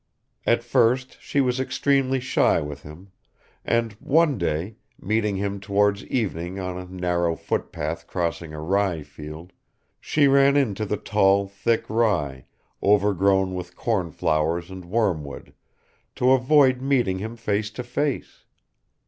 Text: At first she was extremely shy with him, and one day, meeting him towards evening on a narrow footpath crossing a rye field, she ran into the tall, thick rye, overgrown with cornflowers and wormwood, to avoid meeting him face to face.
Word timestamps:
At 0.47 0.63
first 0.63 1.21
she 1.21 1.41
was 1.41 1.59
extremely 1.59 2.19
shy 2.19 2.59
with 2.59 2.81
him, 2.81 3.11
and 3.63 3.93
one 3.99 4.39
day, 4.39 4.77
meeting 4.99 5.35
him 5.35 5.59
towards 5.59 6.03
evening 6.07 6.57
on 6.59 6.75
a 6.75 6.85
narrow 6.91 7.35
footpath 7.35 8.07
crossing 8.07 8.51
a 8.51 8.59
rye 8.59 9.03
field, 9.03 9.53
she 9.99 10.27
ran 10.27 10.57
into 10.57 10.87
the 10.87 10.97
tall, 10.97 11.47
thick 11.47 11.87
rye, 11.87 12.45
overgrown 12.81 13.53
with 13.53 13.75
cornflowers 13.75 14.71
and 14.71 14.85
wormwood, 14.85 15.53
to 16.15 16.31
avoid 16.31 16.81
meeting 16.81 17.19
him 17.19 17.35
face 17.35 17.69
to 17.69 17.83
face. 17.83 18.45